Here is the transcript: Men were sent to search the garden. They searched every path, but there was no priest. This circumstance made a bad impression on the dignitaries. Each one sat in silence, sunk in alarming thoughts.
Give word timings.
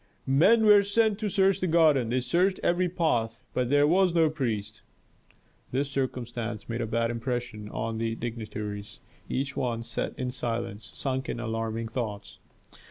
Men 0.25 0.65
were 0.65 0.81
sent 0.81 1.19
to 1.19 1.29
search 1.29 1.59
the 1.59 1.67
garden. 1.67 2.09
They 2.09 2.21
searched 2.21 2.59
every 2.63 2.89
path, 2.89 3.43
but 3.53 3.69
there 3.69 3.85
was 3.85 4.15
no 4.15 4.31
priest. 4.31 4.81
This 5.69 5.91
circumstance 5.91 6.67
made 6.67 6.81
a 6.81 6.87
bad 6.87 7.11
impression 7.11 7.69
on 7.69 7.99
the 7.99 8.15
dignitaries. 8.15 8.99
Each 9.29 9.55
one 9.55 9.83
sat 9.83 10.15
in 10.17 10.31
silence, 10.31 10.89
sunk 10.95 11.29
in 11.29 11.39
alarming 11.39 11.87
thoughts. 11.89 12.39